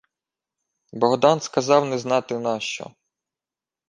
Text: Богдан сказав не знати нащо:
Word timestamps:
Богдан 0.93 1.41
сказав 1.41 1.85
не 1.85 1.99
знати 1.99 2.39
нащо: 2.39 2.91